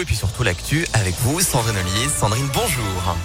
Et 0.00 0.04
puis 0.04 0.14
surtout 0.14 0.44
l'actu 0.44 0.86
avec 0.92 1.14
vous, 1.20 1.40
Sandrine 1.40 1.76
Ollier. 1.76 2.08
Sandrine, 2.08 2.48
bonjour. 2.54 3.16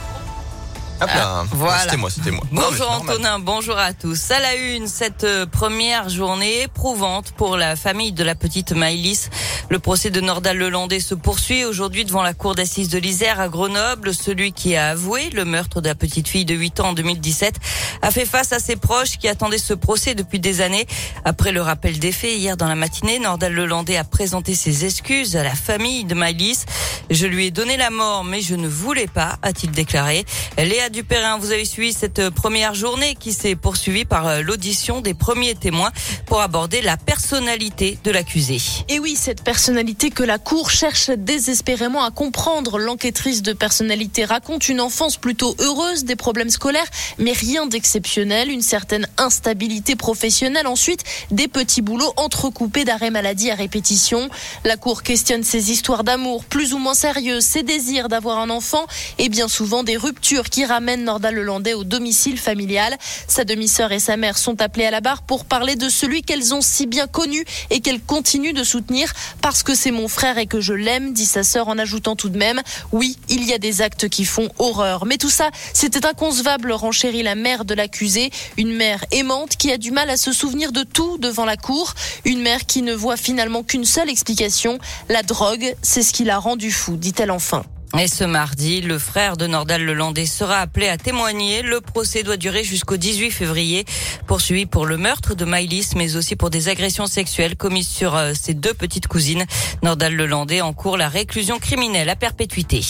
Hop 1.04 1.10
là. 1.10 1.42
Ah, 1.42 1.44
voilà. 1.52 1.80
C'était 1.80 1.98
moi, 1.98 2.10
c'était 2.10 2.32
moi. 2.32 2.46
Non, 2.50 2.62
mais 2.62 2.78
Bonjour. 2.78 2.92
Antonin, 2.92 3.40
bonjour 3.40 3.78
à 3.78 3.92
tous. 3.92 4.32
À 4.32 4.40
la 4.40 4.56
une, 4.56 4.88
cette 4.88 5.26
euh, 5.26 5.46
première 5.46 6.08
journée 6.08 6.62
éprouvante 6.62 7.34
pour 7.34 7.58
la 7.58 7.76
famille 7.76 8.14
de 8.14 8.24
la 8.24 8.36
petite 8.36 8.72
Maëlys. 8.72 9.30
Le 9.70 9.80
procès 9.80 10.12
de 10.12 10.22
Nordal 10.22 10.58
Lelandais 10.58 11.02
se 11.02 11.14
poursuit 11.14 11.66
aujourd'hui 11.66 12.06
devant 12.06 12.22
la 12.22 12.34
cour 12.34 12.56
d'assises 12.56 12.88
de 12.88 13.00
l'Isère 13.00 13.42
à 13.42 13.50
Grenoble. 13.50 14.14
Celui 14.14 14.54
qui 14.54 14.78
a 14.78 14.92
avoué 14.92 15.30
le 15.32 15.44
meurtre 15.44 15.82
de 15.82 15.90
la 15.90 15.96
petite 15.96 16.30
fille 16.30 16.46
de 16.46 16.56
8 16.56 16.80
ans 16.80 16.90
en 16.90 16.94
2017 16.94 17.56
a 18.02 18.10
fait 18.12 18.26
face 18.26 18.54
à 18.54 18.60
ses 18.60 18.78
proches 18.78 19.18
qui 19.18 19.28
attendaient 19.28 19.58
ce 19.58 19.74
procès 19.74 20.16
depuis 20.16 20.40
des 20.40 20.62
années. 20.62 20.88
Après 21.26 21.52
le 21.52 21.62
rappel 21.62 22.00
des 22.00 22.14
faits 22.14 22.38
hier 22.38 22.56
dans 22.56 22.68
la 22.70 22.76
matinée, 22.76 23.20
Nordal 23.20 23.54
Lelandais 23.54 23.98
a 23.98 24.06
présenté 24.06 24.56
ses 24.56 24.86
excuses 24.86 25.36
à 25.36 25.44
la 25.44 25.54
famille 25.54 26.06
de 26.06 26.14
Maëlys. 26.14 26.66
Je 27.10 27.28
lui 27.28 27.48
ai 27.48 27.52
donné 27.52 27.76
la 27.76 27.90
mort, 27.90 28.24
mais 28.24 28.40
je 28.40 28.56
ne 28.56 28.70
voulais 28.70 29.08
pas, 29.08 29.38
a-t-il 29.42 29.72
déclaré. 29.72 30.26
Léa 30.58 30.90
Dupérin, 30.94 31.40
vous 31.40 31.52
avez 31.52 31.66
suivi 31.66 31.92
cette 31.92 32.30
première 32.30 32.76
journée 32.76 33.16
qui 33.16 33.34
s'est 33.34 33.56
poursuivie 33.56 34.06
par 34.06 34.28
euh, 34.28 34.42
l'audition 34.42 35.02
des 35.02 35.16
premiers 35.16 35.56
témoins 35.56 35.92
pour 36.28 36.40
aborder 36.40 36.84
la 36.84 36.98
personnalité 36.98 37.98
de 38.04 38.12
l'accusé. 38.12 38.60
Et 38.90 39.00
oui, 39.00 39.16
cette 39.16 39.44
personnalité 39.44 40.12
que 40.12 40.22
la 40.22 40.38
Cour 40.38 40.70
cherche 40.70 41.10
désespérément 41.10 42.04
à 42.04 42.12
comprendre. 42.12 42.78
L'enquêtrice 42.78 43.42
de 43.42 43.54
personnalité 43.54 44.24
raconte 44.24 44.70
une 44.70 44.80
enfance 44.82 45.18
plutôt 45.18 45.56
heureuse, 45.58 46.04
des 46.04 46.16
problèmes 46.16 46.52
scolaires, 46.52 46.86
mais 47.18 47.32
rien 47.32 47.66
d'exceptionnel, 47.66 48.52
une 48.52 48.62
certaine 48.62 49.08
instabilité 49.18 49.96
professionnelle. 49.96 50.68
Ensuite, 50.68 51.04
des 51.32 51.48
petits 51.48 51.82
boulots 51.82 52.14
entrecoupés 52.18 52.86
d'arrêts 52.86 53.10
maladie 53.10 53.50
à 53.50 53.56
répétition. 53.56 54.30
La 54.64 54.78
Cour 54.78 55.02
questionne 55.02 55.42
ses 55.42 55.72
histoires 55.72 56.04
d'amour 56.04 56.46
plus 56.46 56.76
ou 56.76 56.78
moins 56.78 56.94
sérieuses, 56.94 57.46
ses 57.46 57.64
désirs 57.64 58.10
d'avoir 58.10 58.38
un 58.38 58.52
enfant 58.52 58.86
et 59.18 59.30
bien 59.30 59.48
souvent 59.48 59.82
des 59.82 59.98
ruptures 59.98 60.52
qui 60.52 60.66
ramènent 60.74 61.04
Nordal 61.04 61.36
Lelandais 61.36 61.76
au 61.76 61.84
domicile 61.84 62.40
familial. 62.40 62.98
Sa 63.28 63.44
demi-sœur 63.44 63.92
et 63.92 64.00
sa 64.00 64.18
mère 64.18 64.40
sont 64.40 64.60
appelées 64.60 64.86
à 64.86 64.92
la 64.92 65.02
barre 65.02 65.22
pour 65.22 65.46
parler 65.46 65.76
de 65.76 65.88
celui 65.88 66.24
qu'elles 66.24 66.56
ont 66.56 66.62
si 66.62 66.88
bien 66.88 67.06
connu 67.06 67.46
et 67.70 67.80
qu'elles 67.80 68.02
continuent 68.02 68.56
de 68.56 68.64
soutenir 68.64 69.14
parce 69.40 69.62
que 69.62 69.76
c'est 69.76 69.92
mon 69.92 70.08
frère 70.08 70.40
et 70.40 70.48
que 70.48 70.62
je 70.62 70.74
l'aime, 70.74 71.14
dit 71.14 71.28
sa 71.28 71.44
sœur 71.44 71.68
en 71.68 71.78
ajoutant 71.78 72.16
tout 72.16 72.30
de 72.30 72.40
même, 72.40 72.60
oui, 72.92 73.20
il 73.30 73.44
y 73.44 73.54
a 73.54 73.60
des 73.60 73.84
actes 73.84 74.10
qui 74.10 74.26
font 74.26 74.50
horreur. 74.58 75.06
Mais 75.06 75.18
tout 75.18 75.30
ça, 75.30 75.52
c'était 75.74 76.08
inconcevable, 76.08 76.72
renchérit 76.72 77.22
la 77.22 77.36
mère 77.36 77.66
de 77.66 77.76
l'accusé, 77.76 78.32
une 78.58 78.74
mère 78.74 79.06
aimante 79.12 79.58
qui 79.58 79.72
a 79.72 79.78
du 79.78 79.92
mal 79.92 80.10
à 80.10 80.18
se 80.18 80.34
souvenir 80.34 80.72
de 80.72 80.82
tout 80.82 81.20
devant 81.20 81.46
la 81.46 81.56
cour, 81.56 81.94
une 82.26 82.42
mère 82.42 82.66
qui 82.66 82.82
ne 82.82 82.96
voit 82.96 83.18
finalement 83.18 83.62
qu'une 83.62 83.86
seule 83.86 84.10
explication, 84.10 84.80
la 85.08 85.22
drogue, 85.22 85.76
c'est 85.84 86.02
ce 86.02 86.14
qui 86.14 86.24
l'a 86.24 86.40
rendu 86.40 86.72
fou, 86.72 86.98
dit-elle 86.98 87.30
enfin. 87.30 87.64
Et 88.00 88.08
ce 88.08 88.24
mardi, 88.24 88.82
le 88.82 88.98
frère 88.98 89.38
de 89.38 89.46
Nordal 89.46 89.86
Lelandais 89.86 90.26
sera 90.26 90.58
appelé 90.58 90.88
à 90.88 90.98
témoigner. 90.98 91.62
Le 91.62 91.80
procès 91.80 92.24
doit 92.24 92.38
durer 92.38 92.64
jusqu'au 92.64 92.98
18 92.98 93.30
février, 93.30 93.86
poursuivi 94.26 94.66
pour 94.66 94.88
le 94.88 94.98
meurtre 94.98 95.36
de 95.36 95.46
Maïlis, 95.46 95.92
mais 95.96 96.16
aussi 96.16 96.36
pour 96.36 96.50
des 96.50 96.70
agressions 96.70 97.06
sexuelles 97.06 97.56
commises 97.56 97.88
sur 97.88 98.16
euh, 98.16 98.34
ses 98.34 98.56
deux 98.56 98.74
petites 98.74 99.08
cousines. 99.08 99.46
Nordal 99.84 100.16
Lelandais 100.16 100.62
encourt 100.62 100.98
la 100.98 101.08
réclusion 101.08 101.60
criminelle 101.60 102.10
à 102.10 102.16
perpétuité. 102.16 102.82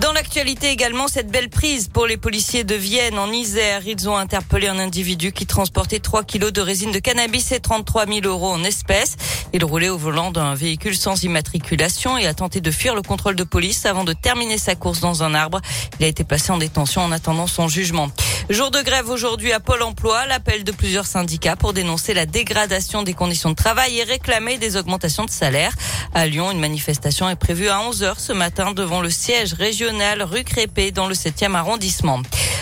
Dans 0.00 0.12
l'actualité 0.12 0.70
également, 0.70 1.08
cette 1.08 1.30
belle 1.30 1.50
prise 1.50 1.88
pour 1.88 2.06
les 2.06 2.16
policiers 2.16 2.64
de 2.64 2.74
Vienne 2.74 3.18
en 3.18 3.30
Isère. 3.30 3.82
Ils 3.86 4.08
ont 4.08 4.16
interpellé 4.16 4.66
un 4.66 4.78
individu 4.78 5.30
qui 5.30 5.44
transportait 5.44 5.98
3 5.98 6.24
kilos 6.24 6.54
de 6.54 6.62
résine 6.62 6.90
de 6.90 6.98
cannabis 6.98 7.52
et 7.52 7.60
33 7.60 8.06
000 8.06 8.20
euros 8.24 8.50
en 8.50 8.64
espèces. 8.64 9.16
Il 9.52 9.62
roulait 9.62 9.90
au 9.90 9.98
volant 9.98 10.30
d'un 10.30 10.54
véhicule 10.54 10.96
sans 10.96 11.22
immatriculation 11.22 12.16
et 12.16 12.26
a 12.26 12.32
tenté 12.32 12.62
de 12.62 12.70
fuir 12.70 12.94
le 12.94 13.02
contrôle 13.02 13.36
de 13.36 13.44
police 13.44 13.84
avant 13.84 14.04
de 14.04 14.14
terminer 14.14 14.56
sa 14.56 14.74
course 14.74 15.00
dans 15.00 15.22
un 15.22 15.34
arbre. 15.34 15.60
Il 15.98 16.06
a 16.06 16.08
été 16.08 16.24
placé 16.24 16.50
en 16.50 16.56
détention 16.56 17.02
en 17.02 17.12
attendant 17.12 17.46
son 17.46 17.68
jugement. 17.68 18.08
Jour 18.48 18.70
de 18.70 18.80
grève 18.80 19.10
aujourd'hui 19.10 19.52
à 19.52 19.60
Pôle 19.60 19.82
emploi, 19.82 20.24
l'appel 20.26 20.64
de 20.64 20.72
plusieurs 20.72 21.06
syndicats 21.06 21.56
pour 21.56 21.74
dénoncer 21.74 22.14
la 22.14 22.24
dégradation 22.24 23.02
des 23.02 23.12
conditions 23.12 23.50
de 23.50 23.54
travail 23.54 23.98
et 23.98 24.04
réclamer 24.04 24.56
des 24.56 24.78
augmentations 24.78 25.26
de 25.26 25.30
salaire. 25.30 25.74
À 26.14 26.26
Lyon, 26.26 26.50
une 26.50 26.58
manifestation 26.58 27.28
est 27.28 27.36
prévue 27.36 27.68
à 27.68 27.80
11h 27.80 28.14
ce 28.16 28.32
matin 28.32 28.72
devant 28.72 29.02
le 29.02 29.10
siège 29.10 29.52
régional 29.52 29.89
rue 30.22 30.44
Crépé 30.44 30.92
dans 30.92 31.08
le 31.08 31.14
7e 31.14 31.54
arrondissement. 31.54 32.20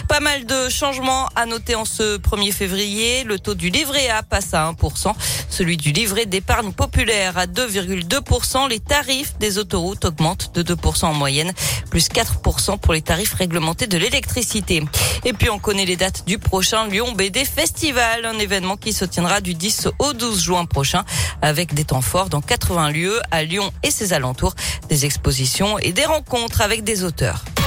Pas 0.08 0.20
mal 0.20 0.46
de 0.46 0.70
changements 0.70 1.28
à 1.36 1.44
noter 1.44 1.74
en 1.74 1.84
ce 1.84 2.16
1er 2.16 2.52
février. 2.52 3.24
Le 3.24 3.38
taux 3.38 3.54
du 3.54 3.68
livret 3.68 4.08
A 4.08 4.22
passe 4.22 4.54
à 4.54 4.72
1%, 4.72 5.12
celui 5.50 5.76
du 5.76 5.92
livret 5.92 6.24
d'épargne 6.24 6.72
populaire 6.72 7.36
à 7.36 7.46
2,2%. 7.46 8.68
Les 8.70 8.80
tarifs 8.80 9.36
des 9.38 9.58
autoroutes 9.58 10.06
augmentent 10.06 10.54
de 10.54 10.62
2% 10.62 11.06
en 11.06 11.14
moyenne, 11.14 11.52
plus 11.90 12.08
4% 12.08 12.78
pour 12.78 12.94
les 12.94 13.02
tarifs 13.02 13.34
réglementés 13.34 13.86
de 13.86 13.98
l'électricité. 13.98 14.82
Et 15.24 15.34
puis 15.34 15.50
on 15.50 15.58
connaît 15.58 15.84
les 15.84 15.96
dates 15.96 16.24
du 16.26 16.38
prochain 16.38 16.86
Lyon 16.88 17.12
BD 17.12 17.44
Festival, 17.44 18.24
un 18.24 18.38
événement 18.38 18.76
qui 18.76 18.94
se 18.94 19.04
tiendra 19.04 19.42
du 19.42 19.54
10 19.54 19.88
au 19.98 20.14
12 20.14 20.42
juin 20.42 20.64
prochain 20.64 21.04
avec 21.42 21.74
des 21.74 21.84
temps 21.84 22.00
forts 22.00 22.30
dans 22.30 22.40
80 22.40 22.90
lieux 22.90 23.20
à 23.30 23.42
Lyon 23.42 23.70
et 23.82 23.90
ses 23.90 24.14
alentours, 24.14 24.54
des 24.88 25.04
expositions 25.04 25.78
et 25.78 25.92
des 25.92 26.06
rencontres 26.06 26.62
avec 26.62 26.82
des 26.82 27.04
auteurs 27.04 27.17
auteur. 27.18 27.57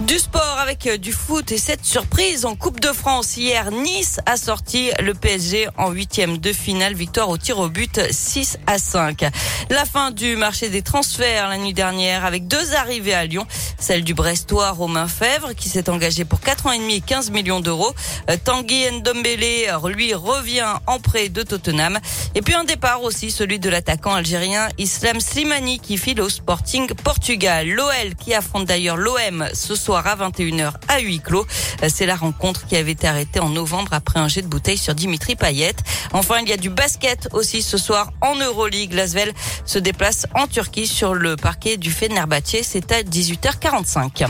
Du 0.00 0.18
sport 0.18 0.56
avec 0.58 0.86
euh, 0.86 0.96
du 0.96 1.12
foot 1.12 1.52
et 1.52 1.58
cette 1.58 1.84
surprise 1.84 2.46
en 2.46 2.56
Coupe 2.56 2.80
de 2.80 2.88
France 2.88 3.36
hier, 3.36 3.70
Nice 3.70 4.18
a 4.24 4.38
sorti 4.38 4.90
le 4.98 5.12
PSG 5.12 5.68
en 5.76 5.90
huitième 5.90 6.38
de 6.38 6.54
finale, 6.54 6.94
victoire 6.94 7.28
au 7.28 7.36
tir 7.36 7.58
au 7.58 7.68
but 7.68 8.00
6 8.10 8.58
à 8.66 8.78
5. 8.78 9.26
La 9.68 9.84
fin 9.84 10.10
du 10.10 10.36
marché 10.36 10.70
des 10.70 10.80
transferts 10.80 11.48
la 11.48 11.58
nuit 11.58 11.74
dernière 11.74 12.24
avec 12.24 12.48
deux 12.48 12.74
arrivées 12.74 13.12
à 13.12 13.26
Lyon, 13.26 13.46
celle 13.78 14.02
du 14.02 14.14
Brestois 14.14 14.70
Romain 14.70 15.06
Fèvre 15.06 15.54
qui 15.54 15.68
s'est 15.68 15.90
engagé 15.90 16.24
pour 16.24 16.40
4 16.40 16.68
ans 16.68 16.72
et 16.72 16.78
demi 16.78 16.96
et 16.96 17.00
15 17.02 17.30
millions 17.30 17.60
d'euros. 17.60 17.92
Euh, 18.30 18.38
Tanguy 18.42 18.90
Ndombele 18.90 19.68
lui 19.94 20.14
revient 20.14 20.76
en 20.86 20.98
prêt 20.98 21.28
de 21.28 21.42
Tottenham 21.42 21.98
et 22.34 22.40
puis 22.40 22.54
un 22.54 22.64
départ 22.64 23.02
aussi 23.02 23.30
celui 23.30 23.58
de 23.58 23.68
l'attaquant 23.68 24.14
algérien 24.14 24.70
Islam 24.78 25.20
Slimani 25.20 25.78
qui 25.78 25.98
file 25.98 26.22
au 26.22 26.30
Sporting 26.30 26.86
Portugal. 26.94 27.68
L'OL 27.68 28.14
qui 28.18 28.32
affronte 28.32 28.64
d'ailleurs 28.64 28.96
l'OM 28.96 29.46
ce 29.52 29.74
soir 29.90 30.06
à 30.06 30.14
21h 30.14 30.72
à 30.86 31.00
huis 31.00 31.18
clos. 31.18 31.44
C'est 31.88 32.06
la 32.06 32.14
rencontre 32.14 32.64
qui 32.68 32.76
avait 32.76 32.92
été 32.92 33.08
arrêtée 33.08 33.40
en 33.40 33.48
novembre 33.48 33.92
après 33.92 34.20
un 34.20 34.28
jet 34.28 34.40
de 34.40 34.46
bouteille 34.46 34.78
sur 34.78 34.94
Dimitri 34.94 35.34
Payet. 35.34 35.74
Enfin, 36.12 36.36
il 36.42 36.48
y 36.48 36.52
a 36.52 36.56
du 36.56 36.70
basket 36.70 37.28
aussi 37.32 37.60
ce 37.60 37.76
soir 37.76 38.12
en 38.20 38.36
Euroleague. 38.36 38.92
Lasvel 38.92 39.32
se 39.64 39.80
déplace 39.80 40.28
en 40.36 40.46
Turquie 40.46 40.86
sur 40.86 41.14
le 41.14 41.34
parquet 41.34 41.76
du 41.76 41.90
Fenerbahçe. 41.90 42.62
C'est 42.62 42.92
à 42.92 43.02
18h45. 43.02 44.28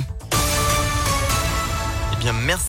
Eh 2.13 2.17
bien, 2.17 2.33
merci. 2.33 2.59